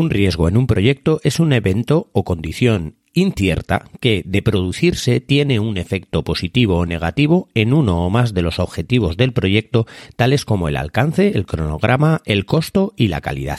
[0.00, 5.60] Un riesgo en un proyecto es un evento o condición incierta que, de producirse, tiene
[5.60, 9.86] un efecto positivo o negativo en uno o más de los objetivos del proyecto,
[10.16, 13.58] tales como el alcance, el cronograma, el costo y la calidad.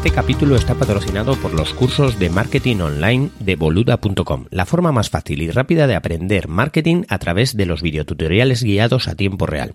[0.00, 5.10] Este capítulo está patrocinado por los cursos de marketing online de boluda.com, la forma más
[5.10, 9.74] fácil y rápida de aprender marketing a través de los videotutoriales guiados a tiempo real.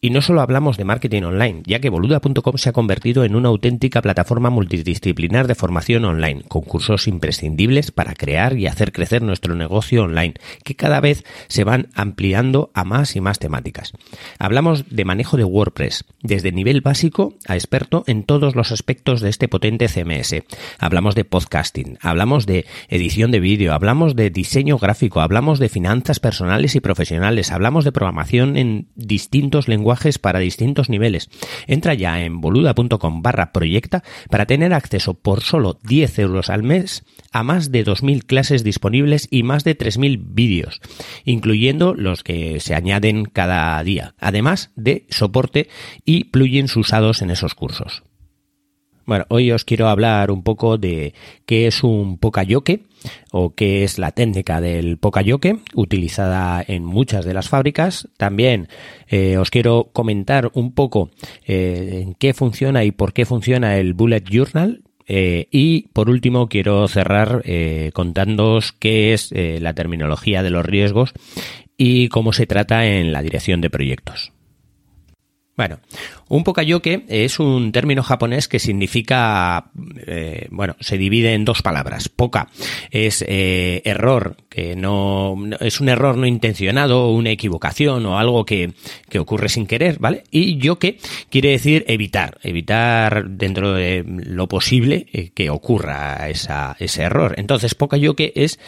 [0.00, 3.48] Y no solo hablamos de marketing online, ya que boluda.com se ha convertido en una
[3.48, 9.54] auténtica plataforma multidisciplinar de formación online, con cursos imprescindibles para crear y hacer crecer nuestro
[9.54, 13.92] negocio online, que cada vez se van ampliando a más y más temáticas.
[14.38, 19.30] Hablamos de manejo de WordPress, desde nivel básico a experto en todos los aspectos de
[19.30, 20.42] este potente CMS.
[20.78, 26.20] Hablamos de podcasting, hablamos de edición de vídeo, hablamos de diseño gráfico, hablamos de finanzas
[26.20, 31.28] personales y profesionales, hablamos de programación en distintos lenguajes para distintos niveles.
[31.66, 37.04] Entra ya en boluda.com barra proyecta para tener acceso por solo 10 euros al mes
[37.32, 40.80] a más de 2.000 clases disponibles y más de 3.000 vídeos,
[41.24, 45.68] incluyendo los que se añaden cada día, además de soporte
[46.04, 48.02] y plugins usados en esos cursos.
[49.06, 51.14] Bueno, hoy os quiero hablar un poco de
[51.46, 52.82] qué es un pokayoke
[53.32, 58.08] o qué es la técnica del pokayoke utilizada en muchas de las fábricas.
[58.16, 58.68] También
[59.08, 61.10] eh, os quiero comentar un poco
[61.46, 64.82] eh, en qué funciona y por qué funciona el bullet journal,
[65.12, 67.42] eh, y por último, quiero cerrar
[67.92, 71.12] contándoos qué es la terminología de los riesgos
[71.76, 74.32] y cómo se trata en la dirección de proyectos.
[75.56, 75.78] Bueno,
[76.28, 79.70] un pokayoke es un término japonés que significa,
[80.06, 82.08] eh, bueno, se divide en dos palabras.
[82.08, 82.48] Poka
[82.90, 88.72] es eh, error, que no, es un error no intencionado, una equivocación o algo que,
[89.10, 90.24] que ocurre sin querer, ¿vale?
[90.30, 97.02] Y yoke quiere decir evitar, evitar dentro de lo posible eh, que ocurra esa, ese
[97.02, 97.34] error.
[97.36, 98.58] Entonces, pokayoke es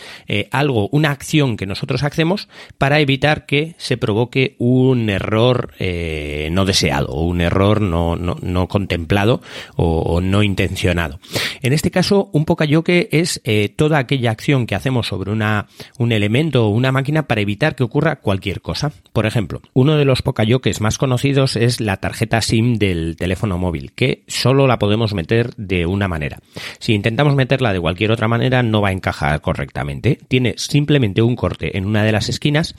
[0.51, 6.72] algo, una acción que nosotros hacemos para evitar que se provoque un error no deseado
[7.09, 9.41] o un error no, no, contemplado
[9.77, 11.21] o, no intencionado.
[11.63, 15.67] En este caso, un pokayoke es eh, toda aquella acción que hacemos sobre una,
[15.99, 18.93] un elemento o una máquina para evitar que ocurra cualquier cosa.
[19.13, 23.93] Por ejemplo, uno de los pokayokes más conocidos es la tarjeta SIM del teléfono móvil,
[23.93, 26.39] que solo la podemos meter de una manera.
[26.79, 30.19] Si intentamos meterla de cualquier otra manera, no va a encajar correctamente.
[30.29, 32.75] Tiene simplemente un corte en una de las esquinas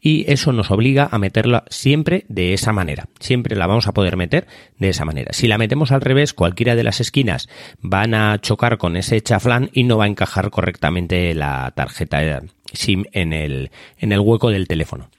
[0.00, 3.08] y eso nos obliga a meterla siempre de esa manera.
[3.56, 4.46] La vamos a poder meter
[4.78, 5.32] de esa manera.
[5.32, 7.48] Si la metemos al revés, cualquiera de las esquinas
[7.80, 13.04] van a chocar con ese chaflán y no va a encajar correctamente la tarjeta SIM
[13.12, 15.10] en el, en el hueco del teléfono.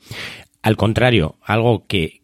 [0.62, 2.22] Al contrario, algo que,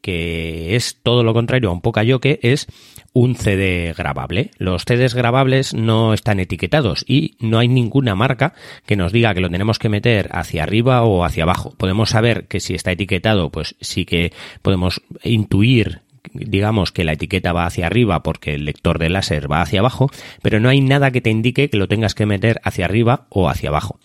[0.76, 2.68] es todo lo contrario a un que es
[3.14, 4.52] un CD grabable.
[4.58, 8.54] Los CDs grabables no están etiquetados y no hay ninguna marca
[8.86, 11.74] que nos diga que lo tenemos que meter hacia arriba o hacia abajo.
[11.78, 16.02] Podemos saber que si está etiquetado, pues sí que podemos intuir
[16.34, 20.10] digamos que la etiqueta va hacia arriba porque el lector de láser va hacia abajo,
[20.42, 23.48] pero no hay nada que te indique que lo tengas que meter hacia arriba o
[23.48, 24.00] hacia abajo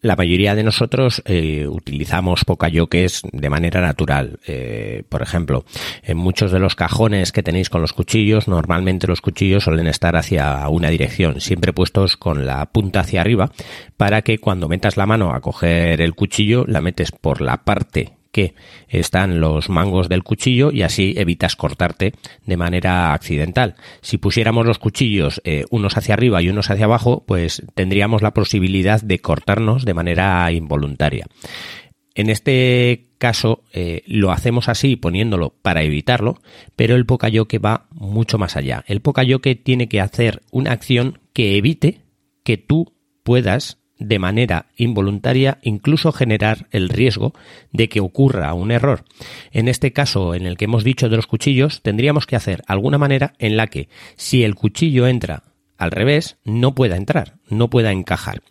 [0.00, 4.38] la mayoría de nosotros eh, utilizamos pokayokes de manera natural.
[4.46, 5.64] Eh, por ejemplo,
[6.02, 10.16] en muchos de los cajones que tenéis con los cuchillos, normalmente los cuchillos suelen estar
[10.16, 13.50] hacia una dirección, siempre puestos con la punta hacia arriba,
[13.96, 18.17] para que cuando metas la mano a coger el cuchillo, la metes por la parte
[18.32, 18.54] que
[18.88, 22.12] están los mangos del cuchillo y así evitas cortarte
[22.44, 23.76] de manera accidental.
[24.00, 28.34] Si pusiéramos los cuchillos eh, unos hacia arriba y unos hacia abajo, pues tendríamos la
[28.34, 31.26] posibilidad de cortarnos de manera involuntaria.
[32.14, 36.40] En este caso eh, lo hacemos así poniéndolo para evitarlo,
[36.74, 38.84] pero el Pokayoke va mucho más allá.
[38.88, 42.00] El Pokayoke tiene que hacer una acción que evite
[42.42, 42.92] que tú
[43.22, 47.34] puedas de manera involuntaria incluso generar el riesgo
[47.72, 49.04] de que ocurra un error.
[49.52, 52.98] En este caso, en el que hemos dicho de los cuchillos, tendríamos que hacer alguna
[52.98, 55.42] manera en la que si el cuchillo entra
[55.76, 58.42] al revés, no pueda entrar, no pueda encajar.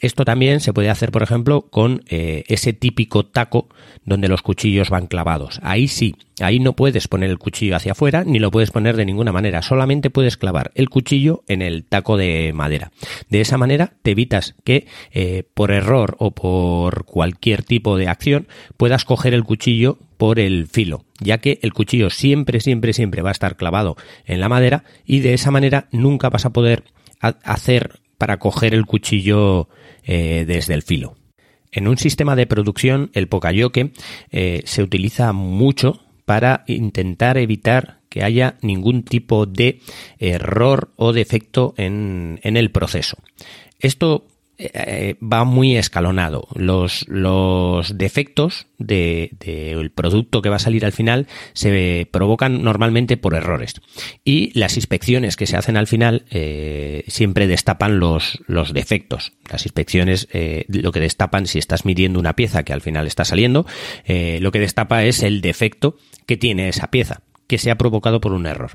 [0.00, 3.68] Esto también se puede hacer, por ejemplo, con eh, ese típico taco
[4.04, 5.58] donde los cuchillos van clavados.
[5.62, 9.04] Ahí sí, ahí no puedes poner el cuchillo hacia afuera ni lo puedes poner de
[9.04, 9.60] ninguna manera.
[9.60, 12.92] Solamente puedes clavar el cuchillo en el taco de madera.
[13.28, 18.46] De esa manera te evitas que eh, por error o por cualquier tipo de acción
[18.76, 23.30] puedas coger el cuchillo por el filo, ya que el cuchillo siempre, siempre, siempre va
[23.30, 23.96] a estar clavado
[24.26, 26.84] en la madera y de esa manera nunca vas a poder
[27.20, 29.68] hacer para coger el cuchillo
[30.04, 31.16] eh, desde el filo.
[31.70, 33.92] En un sistema de producción, el pocayoke
[34.30, 39.80] eh, se utiliza mucho para intentar evitar que haya ningún tipo de
[40.18, 43.18] error o defecto en, en el proceso.
[43.80, 44.26] Esto
[44.60, 46.48] eh, va muy escalonado.
[46.54, 53.16] Los, los defectos del de, producto que va a salir al final se provocan normalmente
[53.16, 53.74] por errores.
[54.24, 59.32] Y las inspecciones que se hacen al final eh, siempre destapan los, los defectos.
[59.48, 63.24] Las inspecciones eh, lo que destapan, si estás midiendo una pieza que al final está
[63.24, 63.64] saliendo,
[64.08, 65.96] lo que destapa es el defecto
[66.26, 68.72] que tiene esa pieza que se ha provocado por un error.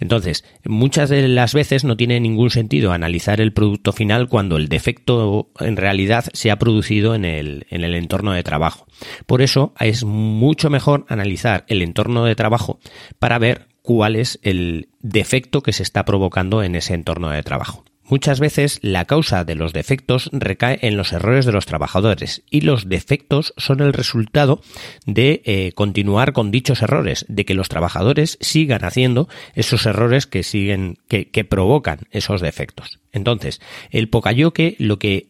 [0.00, 4.68] Entonces, muchas de las veces no tiene ningún sentido analizar el producto final cuando el
[4.68, 8.86] defecto en realidad se ha producido en el, en el entorno de trabajo.
[9.26, 12.80] Por eso es mucho mejor analizar el entorno de trabajo
[13.18, 17.84] para ver cuál es el defecto que se está provocando en ese entorno de trabajo.
[18.08, 22.60] Muchas veces la causa de los defectos recae en los errores de los trabajadores y
[22.60, 24.60] los defectos son el resultado
[25.06, 30.44] de eh, continuar con dichos errores, de que los trabajadores sigan haciendo esos errores que
[30.44, 33.00] siguen, que, que provocan esos defectos.
[33.12, 33.60] Entonces,
[33.90, 35.28] el Pocayoke lo que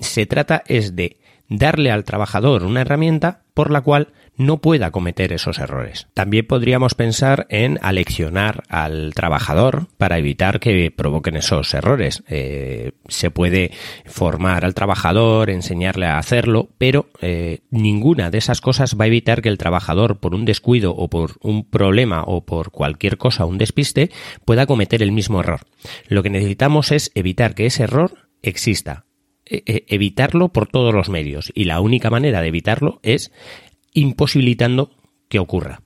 [0.00, 1.18] se trata es de
[1.48, 6.06] darle al trabajador una herramienta por la cual no pueda cometer esos errores.
[6.14, 12.22] También podríamos pensar en aleccionar al trabajador para evitar que provoquen esos errores.
[12.28, 13.72] Eh, se puede
[14.06, 19.42] formar al trabajador, enseñarle a hacerlo, pero eh, ninguna de esas cosas va a evitar
[19.42, 23.58] que el trabajador, por un descuido o por un problema o por cualquier cosa, un
[23.58, 24.10] despiste,
[24.44, 25.60] pueda cometer el mismo error.
[26.06, 29.04] Lo que necesitamos es evitar que ese error exista
[29.50, 33.32] e, e, evitarlo por todos los medios y la única manera de evitarlo es
[33.94, 34.90] imposibilitando
[35.28, 35.80] que ocurra.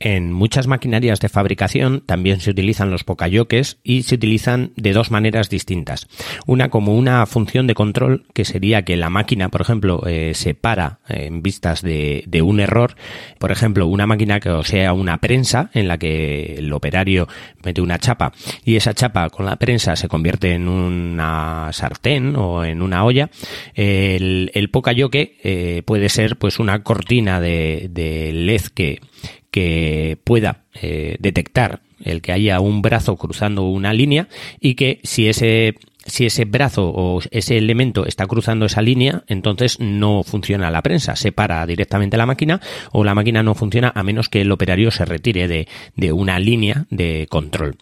[0.00, 5.10] En muchas maquinarias de fabricación también se utilizan los pokayoques y se utilizan de dos
[5.10, 6.06] maneras distintas.
[6.46, 10.54] Una como una función de control que sería que la máquina, por ejemplo, eh, se
[10.54, 12.94] para en vistas de, un error.
[13.40, 17.26] Por ejemplo, una máquina que sea una prensa en la que el operario
[17.64, 18.32] mete una chapa
[18.64, 23.30] y esa chapa con la prensa se convierte en una sartén o en una olla.
[23.74, 29.00] El, el pokayoke eh, puede ser pues una cortina de, de que
[29.50, 34.28] que pueda eh, detectar el que haya un brazo cruzando una línea
[34.60, 35.74] y que si ese
[36.08, 41.16] si ese brazo o ese elemento está cruzando esa línea, entonces no funciona la prensa,
[41.16, 42.60] se para directamente la máquina
[42.92, 46.38] o la máquina no funciona a menos que el operario se retire de, de una
[46.38, 47.76] línea de control.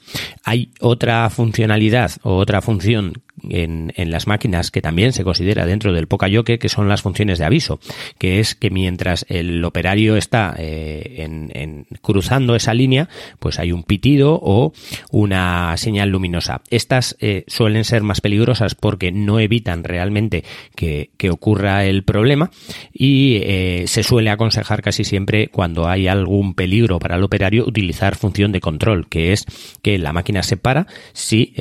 [0.44, 5.92] Hay otra funcionalidad o otra función en, en, las máquinas que también se considera dentro
[5.92, 7.78] del Pokayoke, que son las funciones de aviso,
[8.18, 13.72] que es que mientras el operario está eh, en, en, cruzando esa línea, pues hay
[13.72, 14.72] un pitido o
[15.10, 16.62] una señal luminosa.
[16.70, 20.44] Estas eh, suelen ser más peligrosas porque no evitan realmente
[20.74, 22.50] que, que ocurra el problema
[22.92, 28.16] y eh, se suele aconsejar casi siempre cuando hay algún peligro para el operario utilizar
[28.16, 29.46] función de control, que es
[29.82, 31.52] que la máquina se para si,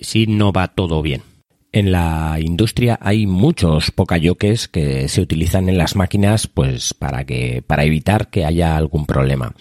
[0.00, 1.16] si no va todo bien.
[1.76, 7.62] En la industria hay muchos pokayoques que se utilizan en las máquinas pues para que
[7.66, 9.52] para evitar que haya algún problema.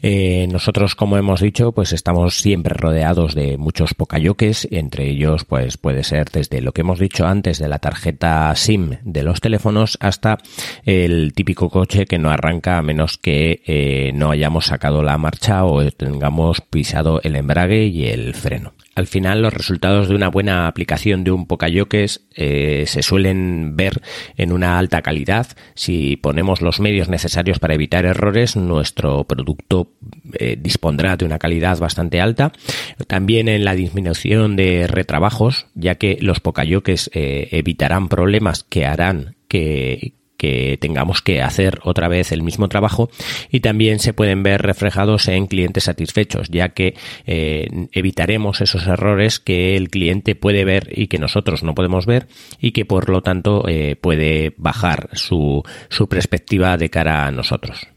[0.00, 5.76] Eh, nosotros como hemos dicho pues estamos siempre rodeados de muchos pokayoques, entre ellos pues
[5.76, 9.98] puede ser desde lo que hemos dicho antes de la tarjeta SIM de los teléfonos
[10.00, 10.38] hasta
[10.86, 15.66] el típico coche que no arranca a menos que eh, no hayamos sacado la marcha
[15.66, 18.72] o tengamos pisado el embrague y el freno.
[19.00, 24.02] Al final, los resultados de una buena aplicación de un Pokayoques eh, se suelen ver
[24.36, 25.46] en una alta calidad.
[25.74, 29.94] Si ponemos los medios necesarios para evitar errores, nuestro producto
[30.34, 32.52] eh, dispondrá de una calidad bastante alta.
[33.06, 39.34] También en la disminución de retrabajos, ya que los Pokayoques eh, evitarán problemas que harán
[39.48, 43.10] que, que tengamos que hacer otra vez el mismo trabajo
[43.50, 46.94] y también se pueden ver reflejados en clientes satisfechos, ya que
[47.26, 52.26] eh, evitaremos esos errores que el cliente puede ver y que nosotros no podemos ver
[52.58, 57.88] y que por lo tanto eh, puede bajar su, su perspectiva de cara a nosotros.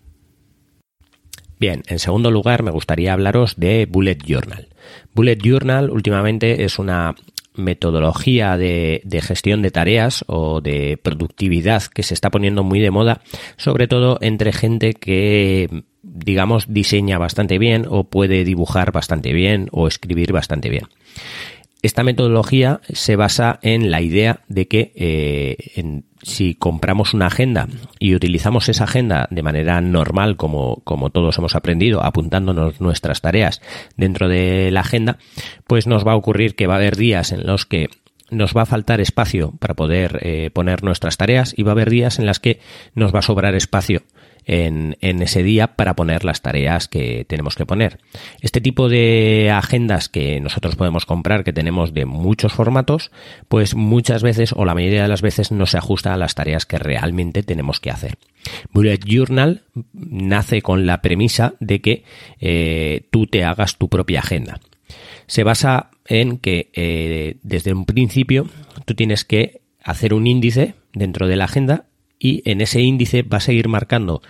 [1.61, 4.67] Bien, en segundo lugar me gustaría hablaros de Bullet Journal.
[5.13, 7.15] Bullet Journal últimamente es una
[7.55, 13.21] metodología de, gestión de tareas o de productividad que se está poniendo muy de moda,
[13.57, 19.87] sobre todo entre gente que digamos diseña bastante bien o puede dibujar bastante bien o
[19.87, 20.85] escribir bastante bien.
[21.81, 25.57] Esta metodología se basa en la idea de que eh,
[26.23, 27.67] si compramos una agenda
[27.99, 33.61] y utilizamos esa agenda de manera normal, como, como todos hemos aprendido, apuntándonos nuestras tareas
[33.97, 35.17] dentro de la agenda,
[35.67, 37.89] pues nos va a ocurrir que va a haber días en los que
[38.31, 41.89] nos va a faltar espacio para poder eh, poner nuestras tareas y va a haber
[41.89, 42.59] días en las que
[42.95, 44.01] nos va a sobrar espacio
[44.45, 47.99] en, ese día para poner las tareas que tenemos que poner.
[48.41, 53.11] Este tipo de agendas que nosotros podemos comprar, que tenemos de muchos formatos,
[53.47, 56.65] pues muchas veces o la mayoría de las veces no se ajusta a las tareas
[56.65, 58.17] que realmente tenemos que hacer.
[58.71, 62.03] Bullet Journal nace con la premisa de que
[62.39, 64.59] eh, tú te hagas tu propia agenda.
[65.27, 68.47] Se basa en que eh, desde un principio
[68.85, 71.85] tú tienes que hacer un índice dentro de la agenda
[72.23, 74.21] y en ese índice vas a ir marcando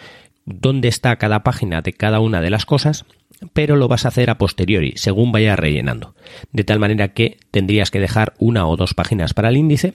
[0.45, 3.05] dónde está cada página de cada una de las cosas,
[3.53, 6.15] pero lo vas a hacer a posteriori, según vayas rellenando.
[6.51, 9.93] De tal manera que tendrías que dejar una o dos páginas para el índice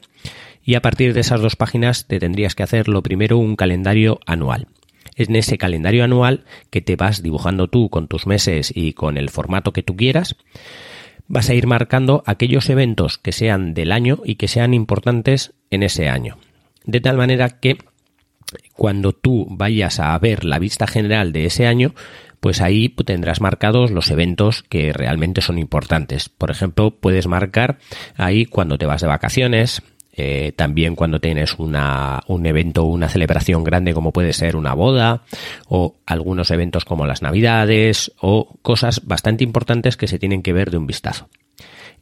[0.64, 4.20] y a partir de esas dos páginas te tendrías que hacer lo primero un calendario
[4.26, 4.68] anual.
[5.16, 9.16] Es en ese calendario anual que te vas dibujando tú con tus meses y con
[9.16, 10.36] el formato que tú quieras.
[11.26, 15.82] Vas a ir marcando aquellos eventos que sean del año y que sean importantes en
[15.82, 16.38] ese año.
[16.84, 17.76] De tal manera que
[18.72, 21.94] cuando tú vayas a ver la vista general de ese año,
[22.40, 26.28] pues ahí tendrás marcados los eventos que realmente son importantes.
[26.28, 27.78] Por ejemplo, puedes marcar
[28.16, 33.62] ahí cuando te vas de vacaciones, eh, también cuando tienes una, un evento una celebración
[33.62, 35.22] grande como puede ser una boda
[35.68, 40.72] o algunos eventos como las navidades o cosas bastante importantes que se tienen que ver
[40.72, 41.28] de un vistazo.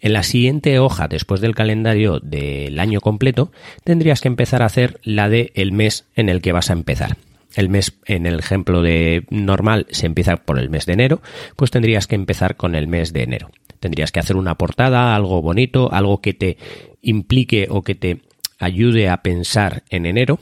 [0.00, 3.50] En la siguiente hoja, después del calendario del año completo,
[3.84, 7.16] tendrías que empezar a hacer la de el mes en el que vas a empezar.
[7.54, 11.22] El mes, en el ejemplo de normal, se empieza por el mes de enero,
[11.56, 13.50] pues tendrías que empezar con el mes de enero.
[13.80, 16.58] Tendrías que hacer una portada, algo bonito, algo que te
[17.00, 18.20] implique o que te
[18.58, 20.38] ayude a pensar en enero.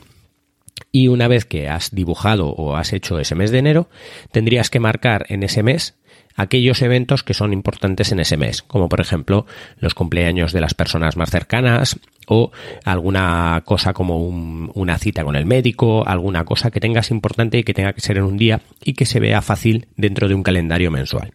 [0.90, 3.88] Y una vez que has dibujado o has hecho ese mes de enero,
[4.32, 5.94] tendrías que marcar en ese mes
[6.36, 9.46] aquellos eventos que son importantes en ese mes, como por ejemplo
[9.78, 12.52] los cumpleaños de las personas más cercanas o
[12.84, 17.74] alguna cosa como una cita con el médico, alguna cosa que tengas importante y que
[17.74, 20.90] tenga que ser en un día y que se vea fácil dentro de un calendario
[20.90, 21.34] mensual.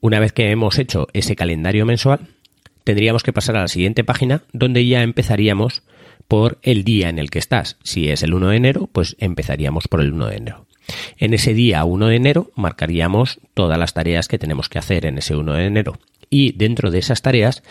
[0.00, 2.28] Una vez que hemos hecho ese calendario mensual,
[2.84, 5.82] tendríamos que pasar a la siguiente página donde ya empezaríamos
[6.28, 7.76] por el día en el que estás.
[7.82, 10.66] Si es el 1 de enero, pues empezaríamos por el 1 de enero.
[11.18, 15.18] En ese día 1 de enero marcaríamos todas las tareas que tenemos que hacer en
[15.18, 15.98] ese 1 de enero
[16.30, 17.62] y dentro de esas tareas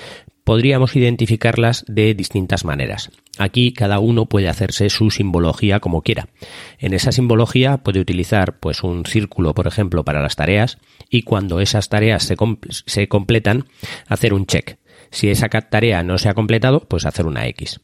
[0.44, 3.10] podríamos identificarlas de distintas maneras.
[3.38, 6.28] Aquí cada uno puede hacerse su simbología como quiera.
[6.78, 10.78] En esa simbología puede utilizar pues un círculo, por ejemplo, para las tareas
[11.10, 12.36] y cuando esas tareas se,
[12.86, 13.66] se completan,
[14.08, 14.78] hacer un check.
[15.10, 17.82] Si esa tarea no se ha completado, pues hacer una X.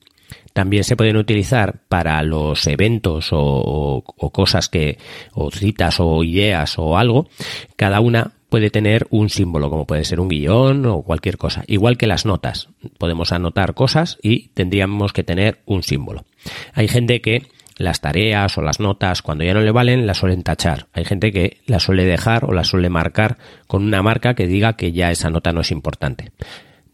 [0.53, 4.03] También se pueden utilizar para los eventos o,
[4.33, 4.97] cosas que,
[5.33, 7.27] o citas o ideas o algo.
[7.75, 11.63] Cada una puede tener un símbolo, como puede ser un guion o cualquier cosa.
[11.67, 12.69] Igual que las notas.
[12.97, 16.25] Podemos anotar cosas y tendríamos que tener un símbolo.
[16.73, 17.43] Hay gente que
[17.77, 20.87] las tareas o las notas, cuando ya no le valen, las suelen tachar.
[20.93, 24.73] Hay gente que las suele dejar o las suele marcar con una marca que diga
[24.73, 26.31] que ya esa nota no es importante.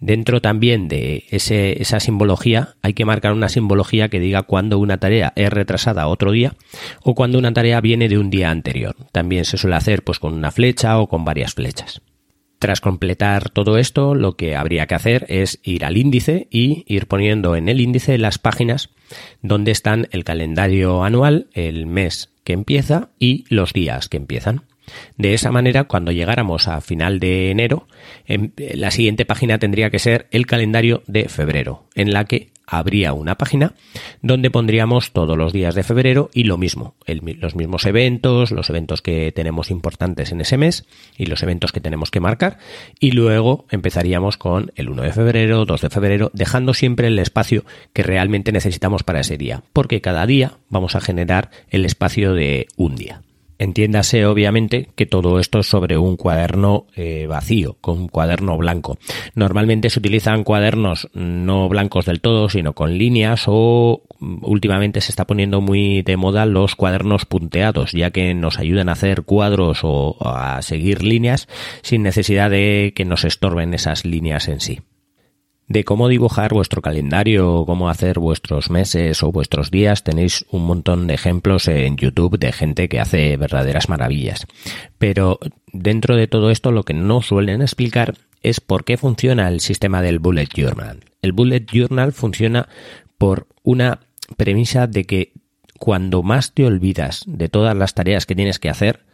[0.06, 5.32] Dentro también de esa simbología hay que marcar una simbología que diga cuando una tarea
[5.38, 6.58] es retrasada otro día
[7.04, 8.98] o cuando una tarea viene de un día anterior.
[9.14, 12.02] También se suele hacer pues con una flecha o con varias flechas.
[12.60, 17.08] Tras completar todo esto, lo que habría que hacer es ir al índice y ir
[17.08, 18.90] poniendo en el índice las páginas
[19.42, 24.64] donde están el calendario anual, el mes que empieza y los días que empiezan.
[25.18, 27.88] De esa manera, cuando llegáramos a final de enero,
[28.26, 33.14] em, la siguiente página tendría que ser el calendario de febrero, en la que habría
[33.14, 33.74] una página
[34.22, 39.02] donde pondríamos todos los días de febrero y lo mismo, los mismos eventos, los eventos
[39.02, 40.86] que tenemos importantes en ese mes
[41.18, 42.58] y los eventos que tenemos que marcar
[43.00, 47.66] y luego empezaríamos con el 1 de febrero, 2 de febrero, dejando siempre el espacio
[47.92, 52.68] que realmente necesitamos para ese día, porque cada día vamos a generar el espacio de
[52.78, 53.22] un día.
[53.64, 58.98] Entiéndase, obviamente, que todo esto es sobre un cuaderno eh, vacío, con un cuaderno blanco.
[59.36, 65.14] Normalmente se utilizan cuadernos no blancos del todo, sino con líneas o mm, últimamente se
[65.14, 69.80] está poniendo muy de moda los cuadernos punteados, ya que nos ayudan a hacer cuadros
[69.84, 71.48] o a seguir líneas
[71.84, 74.82] sin necesidad de que nos estorben esas líneas en sí.
[75.68, 81.08] De cómo dibujar vuestro calendario, cómo hacer vuestros meses o vuestros días, tenéis un montón
[81.08, 84.46] de ejemplos en YouTube de gente que hace verdaderas maravillas.
[84.98, 85.40] Pero
[85.72, 90.02] dentro de todo esto lo que no suelen explicar es por qué funciona el sistema
[90.02, 91.00] del Bullet Journal.
[91.22, 92.68] El Bullet Journal funciona
[93.18, 94.02] por una
[94.36, 95.32] premisa de que
[95.80, 99.06] cuando más te olvidas de todas las tareas que tienes que hacer,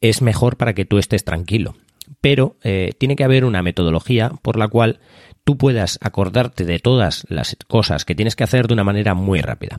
[0.00, 1.76] es mejor para que tú estés tranquilo.
[2.20, 5.00] Pero eh, tiene que haber una metodología por la cual
[5.48, 9.40] tú puedas acordarte de todas las cosas que tienes que hacer de una manera muy
[9.40, 9.78] rápida.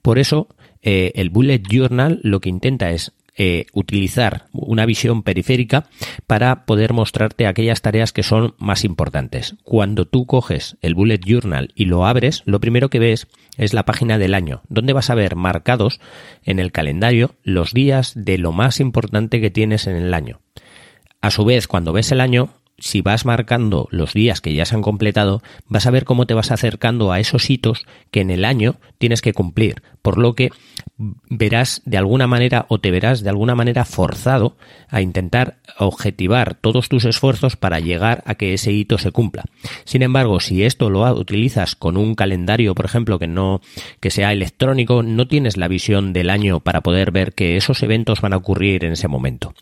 [0.00, 0.46] Por eso,
[0.80, 5.88] eh, el Bullet Journal lo que intenta es eh, utilizar una visión periférica
[6.28, 9.56] para poder mostrarte aquellas tareas que son más importantes.
[9.64, 13.84] Cuando tú coges el Bullet Journal y lo abres, lo primero que ves es la
[13.84, 15.98] página del año, donde vas a ver marcados
[16.44, 20.38] en el calendario los días de lo más importante que tienes en el año.
[21.20, 24.74] A su vez, cuando ves el año, si vas marcando los días que ya se
[24.74, 28.44] han completado, vas a ver cómo te vas acercando a esos hitos que en el
[28.44, 30.50] año tienes que cumplir, por lo que
[31.28, 34.56] verás de alguna manera o te verás de alguna manera forzado
[34.88, 39.44] a intentar objetivar todos tus esfuerzos para llegar a que ese hito se cumpla.
[39.84, 43.60] Sin embargo, si esto lo utilizas con un calendario, por ejemplo, que no
[44.00, 48.20] que sea electrónico, no tienes la visión del año para poder ver que esos eventos
[48.20, 49.54] van a ocurrir en ese momento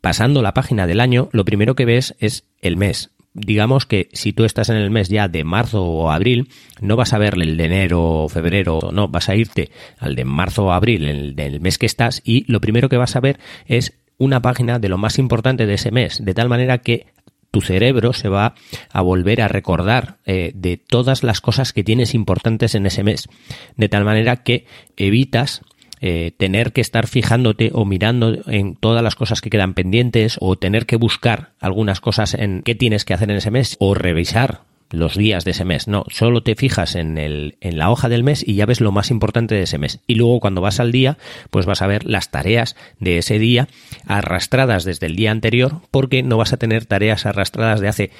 [0.00, 3.10] pasando la página del año, lo primero que ves es el mes.
[3.34, 6.48] Digamos que si tú estás en el mes ya de marzo o abril,
[6.80, 10.24] no vas a ver el de enero o febrero, no, vas a irte al de
[10.24, 13.38] marzo o abril, el del mes que estás, y lo primero que vas a ver
[13.66, 17.06] es una página de lo más importante de ese mes, de tal manera que
[17.50, 18.54] tu cerebro se va
[18.90, 23.28] a volver a recordar eh, de todas las cosas que tienes importantes en ese mes,
[23.76, 25.62] de tal manera que evitas
[26.00, 30.56] eh, tener que estar fijándote o mirando en todas las cosas que quedan pendientes o
[30.56, 34.62] tener que buscar algunas cosas en qué tienes que hacer en ese mes o revisar
[34.90, 35.88] los días de ese mes.
[35.88, 38.92] No, solo te fijas en, el, en la hoja del mes y ya ves lo
[38.92, 40.00] más importante de ese mes.
[40.06, 41.18] Y luego cuando vas al día,
[41.50, 43.68] pues vas a ver las tareas de ese día
[44.06, 48.10] arrastradas desde el día anterior, porque no vas a tener tareas arrastradas de hace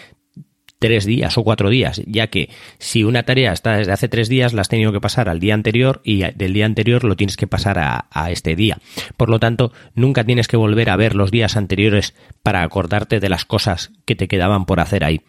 [0.78, 4.52] tres días o cuatro días, ya que si una tarea está desde hace tres días,
[4.52, 7.46] la has tenido que pasar al día anterior y del día anterior lo tienes que
[7.46, 8.78] pasar a, a, este día.
[9.16, 13.28] Por lo tanto, nunca tienes que volver a ver los días anteriores para acordarte de
[13.28, 15.22] las cosas que te quedaban por hacer ahí.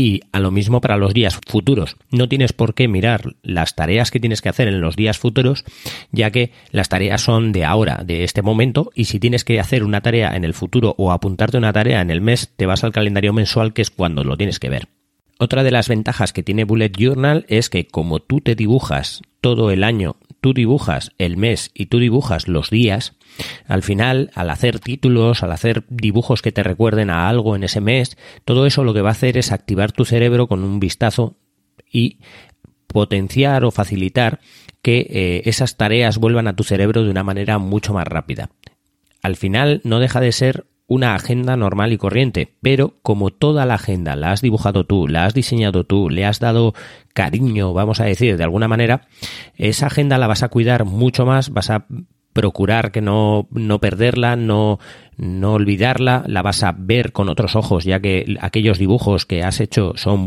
[0.00, 1.98] Y a lo mismo para los días futuros.
[2.10, 5.66] No tienes por qué mirar las tareas que tienes que hacer en los días futuros,
[6.10, 9.84] ya que las tareas son de ahora, de este momento, y si tienes que hacer
[9.84, 12.92] una tarea en el futuro o apuntarte una tarea en el mes, te vas al
[12.92, 14.88] calendario mensual, que es cuando lo tienes que ver.
[15.38, 19.70] Otra de las ventajas que tiene Bullet Journal es que como tú te dibujas todo
[19.70, 23.16] el año, tú dibujas el mes y tú dibujas los días,
[23.66, 27.80] al final, al hacer títulos, al hacer dibujos que te recuerden a algo en ese
[27.80, 31.36] mes, todo eso lo que va a hacer es activar tu cerebro con un vistazo
[31.90, 32.18] y
[32.86, 34.40] potenciar o facilitar
[34.82, 38.50] que eh, esas tareas vuelvan a tu cerebro de una manera mucho más rápida.
[39.22, 43.74] Al final no deja de ser una agenda normal y corriente, pero como toda la
[43.74, 46.74] agenda la has dibujado tú, la has diseñado tú, le has dado
[47.14, 49.02] cariño, vamos a decir, de alguna manera,
[49.54, 51.86] esa agenda la vas a cuidar mucho más, vas a
[52.32, 54.80] procurar que no, no perderla, no,
[55.16, 59.60] no olvidarla, la vas a ver con otros ojos, ya que aquellos dibujos que has
[59.60, 60.26] hecho son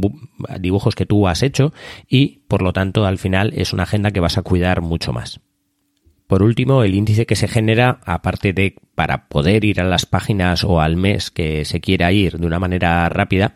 [0.62, 1.74] dibujos que tú has hecho
[2.08, 5.42] y por lo tanto al final es una agenda que vas a cuidar mucho más.
[6.34, 10.64] Por último, el índice que se genera, aparte de para poder ir a las páginas
[10.64, 13.54] o al mes que se quiera ir de una manera rápida,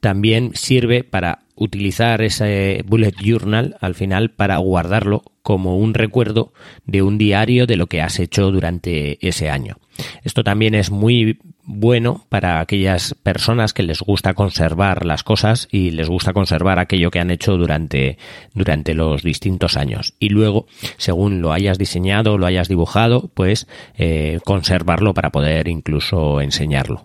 [0.00, 6.52] también sirve para utilizar ese bullet journal al final para guardarlo como un recuerdo
[6.84, 9.78] de un diario de lo que has hecho durante ese año.
[10.22, 15.90] Esto también es muy bueno para aquellas personas que les gusta conservar las cosas y
[15.90, 18.16] les gusta conservar aquello que han hecho durante,
[18.54, 20.14] durante los distintos años.
[20.18, 26.40] Y luego, según lo hayas diseñado, lo hayas dibujado, pues eh, conservarlo para poder incluso
[26.40, 27.04] enseñarlo.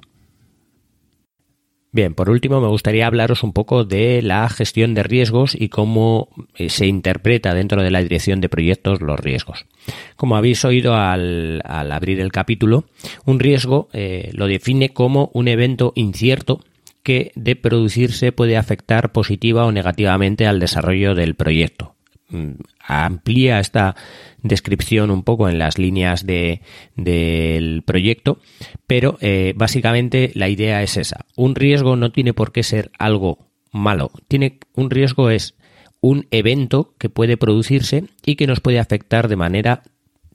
[1.93, 6.27] Bien, por último me gustaría hablaros un poco de la gestión de riesgos y cómo
[6.55, 9.67] eh, se interpreta dentro de la dirección de proyectos los riesgos.
[10.15, 12.85] Como habéis oído al, abrir el capítulo,
[13.25, 16.61] un riesgo eh, lo define como un evento incierto
[17.03, 21.92] que de producirse puede afectar positiva o negativamente al desarrollo del proyecto.
[22.33, 23.95] Mm, amplía esta
[24.41, 26.61] descripción un poco en las líneas de,
[26.95, 28.39] del proyecto,
[28.87, 31.25] pero eh, básicamente la idea es esa.
[31.35, 33.37] Un riesgo no tiene por qué ser algo
[33.71, 34.11] malo.
[34.27, 35.55] Tiene, un riesgo es
[36.01, 39.83] un evento que puede producirse y que nos puede afectar de manera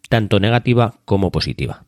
[0.08, 1.84] tanto negativa como positiva.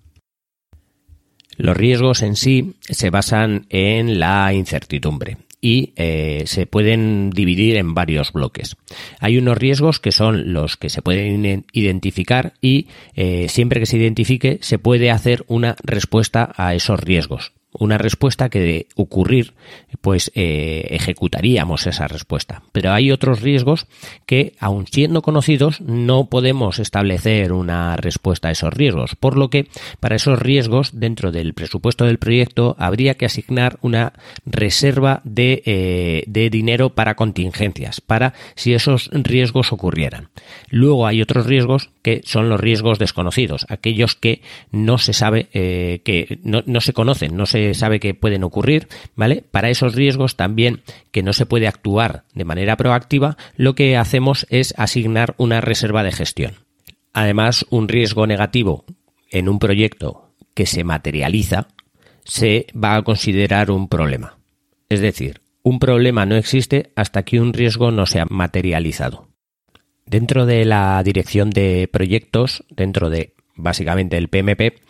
[1.57, 7.94] Los riesgos en sí se basan en la incertidumbre y eh, se pueden dividir en
[7.94, 8.77] varios bloques.
[9.18, 13.99] Hay unos riesgos que son los que se pueden identificar y eh, siempre que se
[13.99, 19.55] identifique se puede hacer una respuesta a esos riesgos una respuesta que de ocurrir
[20.01, 22.63] pues eh, ejecutaríamos esa respuesta.
[22.73, 23.87] Pero hay otros riesgos
[24.27, 29.15] que aun siendo conocidos no podemos establecer una respuesta a esos riesgos.
[29.15, 29.69] Por lo que
[30.01, 34.13] para esos riesgos dentro del presupuesto del proyecto habría que asignar una
[34.47, 40.29] reserva de, eh, de dinero para contingencias para si esos riesgos ocurrieran.
[40.71, 46.01] Luego hay otros riesgos que son los riesgos desconocidos aquellos que no se sabe eh,
[46.05, 49.44] que no, no se conocen no se sabe que pueden ocurrir, ¿vale?
[49.51, 54.46] Para esos riesgos también que no se puede actuar de manera proactiva, lo que hacemos
[54.51, 56.55] es asignar una reserva de gestión.
[57.12, 58.85] Además, un riesgo negativo
[59.31, 61.68] en un proyecto que se materializa
[62.25, 64.38] se va a considerar un problema.
[64.88, 69.29] Es decir, un problema no existe hasta que un riesgo no se ha materializado.
[70.07, 74.81] Dentro de la dirección de proyectos, dentro de básicamente el PMP,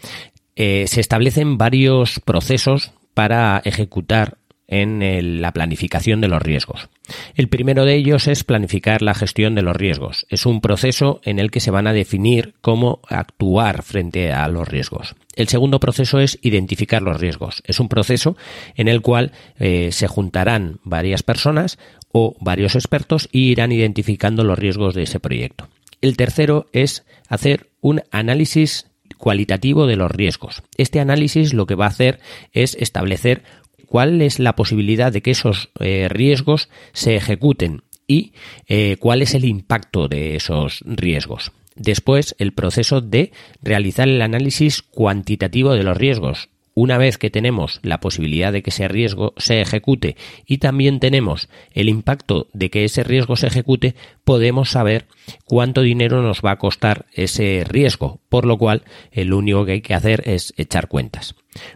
[0.62, 4.36] eh, se establecen varios procesos para ejecutar
[4.68, 6.90] en la planificación de los riesgos.
[7.34, 10.26] El primero de ellos es planificar la gestión de los riesgos.
[10.28, 14.68] Es un proceso en el que se van a definir cómo actuar frente a los
[14.68, 15.16] riesgos.
[15.34, 17.62] El segundo proceso es identificar los riesgos.
[17.64, 18.36] Es un proceso
[18.74, 21.78] en el cual eh, se juntarán varias personas
[22.12, 25.68] o varios expertos y irán identificando los riesgos de ese proyecto.
[26.02, 28.89] El tercero es hacer un análisis
[29.20, 30.62] cualitativo de los riesgos.
[30.76, 32.18] Este análisis lo que va a hacer
[32.52, 33.44] es establecer
[33.86, 38.32] cuál es la posibilidad de que esos eh, riesgos se ejecuten y
[38.66, 41.52] eh, cuál es el impacto de esos riesgos.
[41.76, 47.80] Después, el proceso de realizar el análisis cuantitativo de los riesgos, una vez que tenemos
[47.82, 52.84] la posibilidad de que ese riesgo se ejecute y también tenemos el impacto de que
[52.84, 55.06] ese riesgo se ejecute, podemos saber
[55.44, 59.80] cuánto dinero nos va a costar ese riesgo, por lo cual lo único que hay
[59.80, 61.34] que hacer es echar cuentas.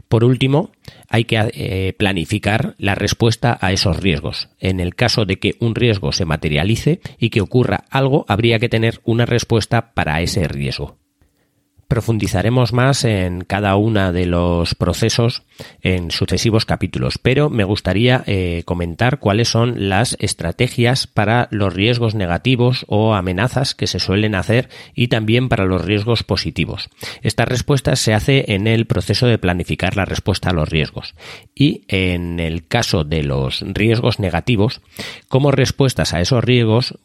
[0.08, 0.70] Por último,
[1.08, 4.48] hay que eh, planificar la respuesta a esos riesgos.
[4.60, 8.68] En el caso de que un riesgo se materialice y que ocurra algo, habría que
[8.68, 10.98] tener una respuesta para ese riesgo.
[11.88, 15.42] Profundizaremos más en cada uno de los procesos
[15.82, 22.14] en sucesivos capítulos, pero me gustaría eh, comentar cuáles son las estrategias para los riesgos
[22.14, 26.90] negativos o amenazas que se suelen hacer y también para los riesgos positivos.
[27.22, 31.14] Esta respuesta se hace en el proceso de planificar la respuesta a los riesgos
[31.54, 34.80] y en el caso de los riesgos negativos,
[35.28, 36.98] como respuestas a esos riesgos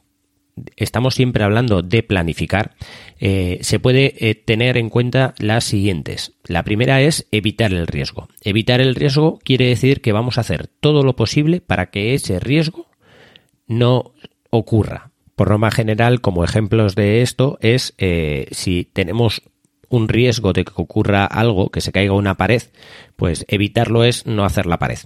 [0.76, 2.76] estamos siempre hablando de planificar,
[3.20, 6.34] eh, se puede eh, tener en cuenta las siguientes.
[6.46, 8.28] La primera es evitar el riesgo.
[8.42, 12.40] Evitar el riesgo quiere decir que vamos a hacer todo lo posible para que ese
[12.40, 12.88] riesgo
[13.68, 14.14] no
[14.50, 15.12] ocurra.
[15.36, 19.42] Por norma general, como ejemplos de esto, es eh, si tenemos
[19.88, 22.64] un riesgo de que ocurra algo, que se caiga una pared,
[23.16, 25.00] pues evitarlo es no hacer la pared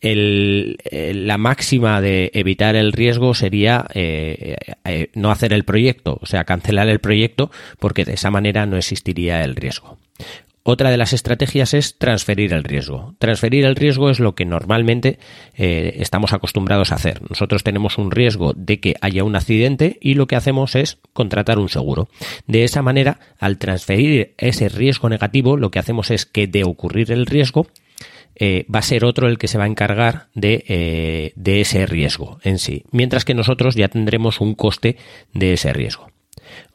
[0.00, 0.78] el,
[1.26, 6.44] la máxima de evitar el riesgo sería eh, eh, no hacer el proyecto, o sea,
[6.44, 9.98] cancelar el proyecto, porque de esa manera no existiría el riesgo.
[10.62, 13.14] Otra de las estrategias es transferir el riesgo.
[13.18, 15.18] Transferir el riesgo es lo que normalmente
[15.56, 17.22] eh, estamos acostumbrados a hacer.
[17.30, 21.58] Nosotros tenemos un riesgo de que haya un accidente y lo que hacemos es contratar
[21.58, 22.08] un seguro.
[22.46, 27.10] De esa manera, al transferir ese riesgo negativo, lo que hacemos es que de ocurrir
[27.10, 27.66] el riesgo,
[28.42, 32.40] eh, va a ser otro el que se va a encargar eh, de ese riesgo
[32.42, 34.96] en sí, mientras que nosotros ya tendremos un coste
[35.34, 36.10] de ese riesgo.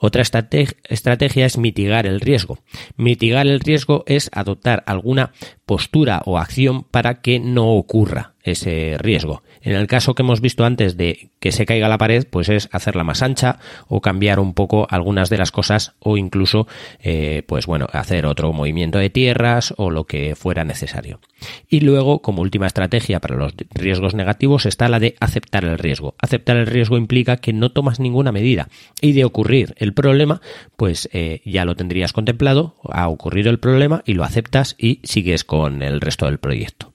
[0.06, 2.60] Otra estrategia es mitigar el riesgo.
[2.96, 5.32] Mitigar el riesgo es adoptar alguna
[5.66, 9.42] postura o acción para que no ocurra ese riesgo.
[9.62, 12.70] En el caso que hemos visto antes de que se caiga la pared, pues es
[12.72, 16.68] hacerla más ancha o cambiar un poco algunas de las cosas o incluso,
[17.00, 21.20] eh, pues bueno, hacer otro movimiento de tierras o lo que fuera necesario.
[21.68, 26.14] Y luego, como última estrategia para los riesgos negativos, está la de aceptar el riesgo.
[26.20, 28.70] Aceptar el riesgo implica que no tomas ninguna medida
[29.02, 30.42] y de ocurrir el problema,
[30.78, 35.44] pues eh, ya lo tendrías contemplado, ha ocurrido el problema y lo aceptas y sigues
[35.44, 36.94] con el resto del proyecto.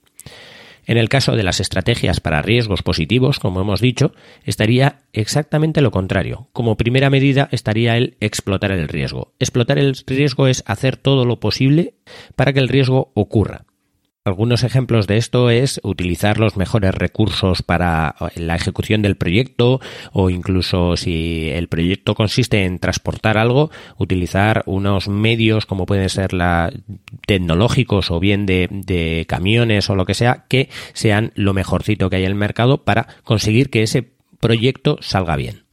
[0.86, 4.12] En el caso de las estrategias para riesgos positivos, como hemos dicho,
[4.44, 6.48] estaría exactamente lo contrario.
[6.52, 9.32] Como primera medida estaría el explotar el riesgo.
[9.38, 11.94] Explotar el riesgo es hacer todo lo posible
[12.34, 13.66] para que el riesgo ocurra.
[14.30, 19.80] Algunos ejemplos de esto es utilizar los mejores recursos para la ejecución del proyecto
[20.12, 26.32] o incluso si el proyecto consiste en transportar algo, utilizar unos medios como pueden ser
[26.32, 26.72] la
[27.26, 32.14] tecnológicos o bien de, de camiones o lo que sea que sean lo mejorcito que
[32.14, 35.64] hay en el mercado para conseguir que ese proyecto salga bien.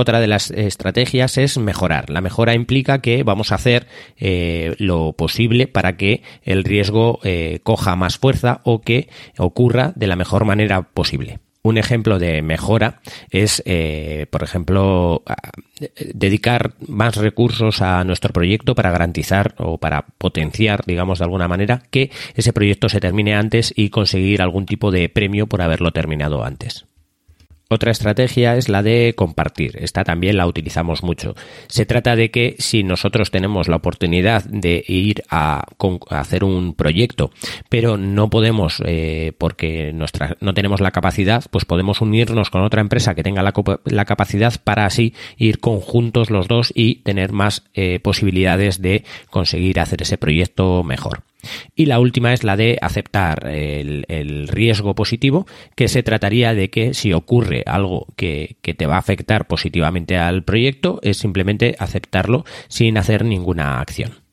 [0.00, 2.08] Otra de las estrategias es mejorar.
[2.08, 7.58] La mejora implica que vamos a hacer eh, lo posible para que el riesgo eh,
[7.64, 9.08] coja más fuerza o que
[9.38, 11.40] ocurra de la mejor manera posible.
[11.62, 15.24] Un ejemplo de mejora es, eh, por ejemplo,
[16.14, 21.82] dedicar más recursos a nuestro proyecto para garantizar o para potenciar, digamos, de alguna manera,
[21.90, 26.44] que ese proyecto se termine antes y conseguir algún tipo de premio por haberlo terminado
[26.44, 26.87] antes.
[27.70, 29.76] Otra estrategia es la de compartir.
[29.82, 31.34] Esta también la utilizamos mucho.
[31.66, 35.66] Se trata de que si nosotros tenemos la oportunidad de ir a,
[36.08, 37.30] hacer un proyecto,
[37.68, 42.80] pero no podemos eh, porque nuestra, no tenemos la capacidad, pues podemos unirnos con otra
[42.80, 48.00] empresa que tenga la, capacidad para así ir conjuntos los dos y tener más eh,
[48.00, 51.27] posibilidades de conseguir hacer ese proyecto mejor.
[51.74, 55.46] Y la última es la de aceptar el, riesgo positivo,
[55.76, 60.16] que se trataría de que si ocurre algo que, que, te va a afectar positivamente
[60.16, 64.28] al proyecto, es simplemente aceptarlo sin hacer ninguna acción.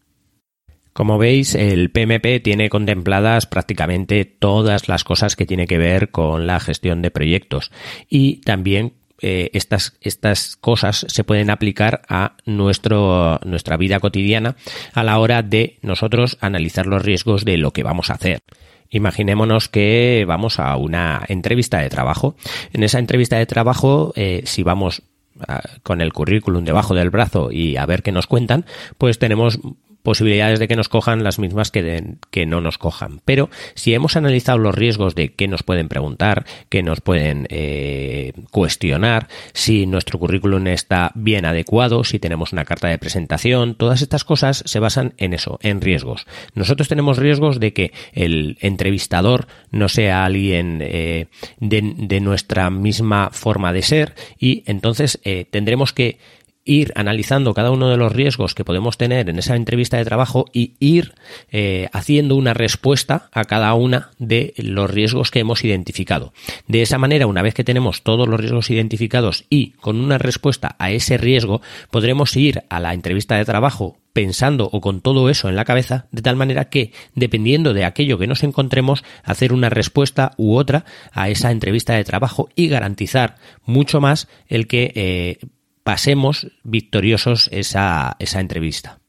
[0.93, 6.47] Como veis, el PMP tiene contempladas prácticamente todas las cosas que tiene que ver con
[6.47, 7.71] la gestión de proyectos
[8.09, 8.93] y también
[9.27, 14.55] eh, estas, estas cosas se pueden aplicar a nuestro, nuestra vida cotidiana
[14.93, 18.43] a la hora de nosotros analizar los riesgos de lo que vamos a hacer.
[18.91, 22.35] Imaginémonos que vamos a una entrevista de trabajo.
[22.71, 25.01] En esa entrevista de trabajo, eh, si vamos
[25.47, 28.65] ah, con el currículum debajo del brazo y a ver qué nos cuentan,
[28.99, 29.57] pues tenemos
[30.05, 33.19] posibilidades de que nos cojan las mismas que, no nos cojan.
[33.25, 38.31] Pero si hemos analizado los riesgos de qué nos pueden preguntar, qué nos pueden eh,
[38.51, 44.23] cuestionar, si nuestro currículum está bien adecuado, si tenemos una carta de presentación, todas estas
[44.23, 46.25] cosas se basan en eso, en riesgos.
[46.53, 51.25] Nosotros tenemos riesgos de que el entrevistador no sea alguien eh,
[51.59, 56.19] de, nuestra misma forma de ser y entonces eh, tendremos que
[56.65, 60.45] ir analizando cada uno de los riesgos que podemos tener en esa entrevista de trabajo
[60.51, 61.13] y ir
[61.51, 66.33] eh, haciendo una respuesta a cada una de los riesgos que hemos identificado.
[66.67, 70.75] De esa manera, una vez que tenemos todos los riesgos identificados y con una respuesta
[70.79, 75.49] a ese riesgo, podremos ir a la entrevista de trabajo pensando o con todo eso
[75.49, 79.69] en la cabeza, de tal manera que, dependiendo de aquello que nos encontremos, hacer una
[79.69, 85.37] respuesta u otra a esa entrevista de trabajo y garantizar mucho más el que eh,
[85.85, 89.01] pasemos victoriosos esa, esa entrevista.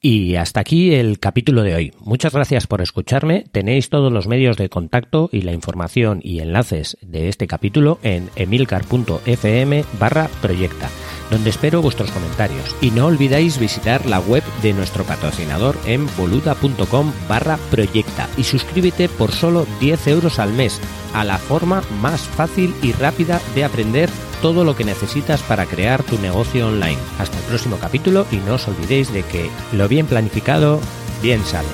[0.00, 1.92] Y hasta aquí el capítulo de hoy.
[1.98, 3.44] Muchas gracias por escucharme.
[3.50, 8.30] Tenéis todos los medios de contacto y la información y enlaces de este capítulo en
[8.36, 10.90] emilcar.fm barra proyecta,
[11.28, 12.76] donde espero vuestros comentarios.
[12.80, 19.08] Y no olvidéis visitar la web de nuestro patrocinador en boluda.com barra proyecta y suscríbete
[19.08, 20.80] por solo 10 euros al mes
[21.14, 24.08] a la forma más fácil y rápida de aprender
[24.42, 26.98] todo lo que necesitas para crear tu negocio online.
[27.18, 30.80] Hasta el próximo capítulo y no os olvidéis de que lo bien planificado,
[31.22, 31.68] bien sale.